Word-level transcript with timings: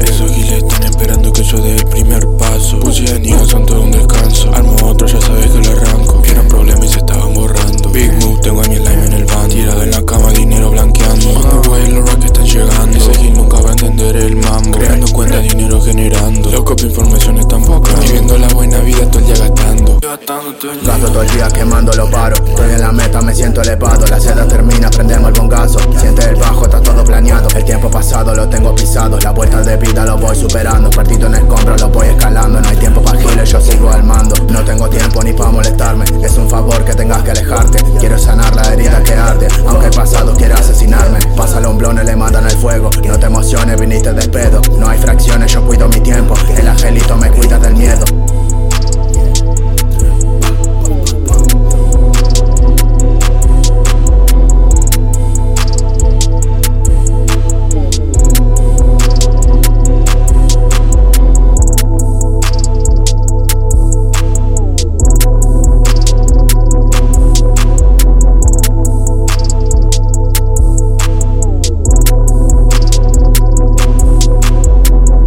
Esos 0.00 0.32
giles 0.32 0.64
están 0.64 0.82
esperando 0.82 1.32
que 1.32 1.44
yo 1.44 1.58
dé 1.58 1.76
el 1.76 1.86
primer 1.86 2.26
paso. 2.38 2.80
Pussy 2.80 3.04
de 3.04 3.46
son 3.46 3.64
todo 3.66 3.82
un 3.82 3.92
descanso. 3.92 4.52
Armo 4.52 4.76
otro, 4.82 5.06
ya 5.06 5.20
sabes 5.20 5.46
que 5.46 5.58
lo 5.60 5.70
arranco. 5.70 6.20
Vieron 6.22 6.48
problemas 6.48 6.86
y 6.86 6.88
se 6.88 6.98
estaban 6.98 7.32
borrando. 7.32 7.90
Big 7.90 8.12
move, 8.14 8.40
tengo 8.40 8.62
a 8.62 8.64
mi 8.64 8.76
slime 8.76 9.06
en 9.06 9.12
el 9.12 9.24
van. 9.26 9.48
Tirado 9.48 9.82
en 9.82 9.90
la 9.92 10.02
cama, 10.02 10.32
dinero 10.32 10.70
blanqueando. 10.70 11.30
On 11.70 11.94
los 11.94 12.10
racks 12.10 12.24
están 12.24 12.46
llegando. 12.46 12.96
Ese 12.96 13.14
gil 13.14 13.34
nunca 13.34 13.60
va 13.60 13.68
a 13.68 13.72
entender 13.72 14.16
el 14.16 14.36
mambo. 14.36 14.78
Creando 14.78 15.06
cuenta, 15.12 15.38
dinero 15.38 15.80
generando. 15.80 16.50
Los 16.50 16.64
copy 16.64 16.86
información 16.86 17.38
están 17.38 17.62
pocas. 17.64 18.00
Viviendo 18.00 18.38
la 18.38 18.48
buena 18.48 18.80
vida 18.80 19.08
todo 19.08 19.20
el 19.20 19.26
día 19.26 19.36
gastando. 19.36 19.98
Gasto 20.00 21.06
todo 21.12 21.22
el 21.22 21.30
día 21.30 21.48
quemando 21.48 21.92
los 21.92 22.10
paros. 22.10 22.40
Estoy 22.40 22.70
en 22.72 22.80
la 22.80 22.92
meta, 22.92 23.20
me 23.22 23.34
siento 23.34 23.62
elevado. 23.62 24.04
La 24.06 24.18
seda 24.18 24.48
termina, 24.48 24.90
prendemos 24.90 25.28
el 25.28 25.40
bongazo. 25.40 25.78
Siente 26.00 26.24
el 26.28 26.36
bajo, 26.36 26.68
lados 28.30 28.36
los 28.36 28.50
tengo 28.50 28.74
pisado 28.74 29.18
La 29.20 29.34
puesta 29.34 29.62
de 29.62 29.76
vida 29.76 30.04
lo 30.04 30.18
voy 30.18 30.36
superando. 30.36 30.90
Partido 30.90 31.26
en 31.26 31.34
escombros 31.34 31.80
lo 31.80 31.88
voy 31.88 32.08
escalando. 32.08 32.60
No 32.60 32.68
hay 32.68 32.76
tiempo 32.76 33.02
para 33.02 33.20
giles, 33.20 33.50
yo 33.50 33.60
sigo 33.60 33.90
al 33.90 34.04
mando. 34.04 34.34
No 34.48 34.64
tengo 34.64 34.88
tiempo 34.88 35.22
ni 35.22 35.32
para 35.32 35.50
molestarme. 35.50 36.04
Es 36.22 36.36
un 36.36 36.48
favor 36.48 36.84
que 36.84 36.94
tengas 36.94 37.22
que 37.22 37.30
alejarte. 37.30 37.82
Quiero 37.98 38.18
sanar 38.18 38.54
la 38.54 38.72
herida 38.72 39.02
que 39.02 39.14
arde. 39.14 39.48
Aunque 39.66 39.86
el 39.86 39.94
pasado 39.94 40.34
quiera 40.34 40.56
asesinarme. 40.56 41.18
Pasa 41.36 41.60
lomblones, 41.60 42.04
le 42.04 42.16
mandan 42.16 42.44
el 42.44 42.56
fuego. 42.56 42.90
No 43.04 43.18
te 43.18 43.26
emociones, 43.26 43.80
viniste 43.80 44.12
de 44.12 44.28
pedo. 44.28 44.60
No 44.78 44.88
hay 44.88 44.98
fracciones, 44.98 45.52
yo 45.52 45.64
cuido 45.66 45.88
mi 45.88 46.00
tiempo. 46.00 46.34
El 46.56 46.68
angelito 46.68 47.16
me 47.16 47.30
cuida. 47.30 47.49